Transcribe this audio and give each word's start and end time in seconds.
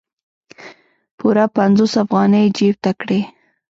پوره 1.17 1.45
پنځوس 1.57 1.93
افغانۍ 2.03 2.41
یې 2.45 2.53
جیب 2.57 2.75
ته 2.83 2.91
کړې. 2.99 3.19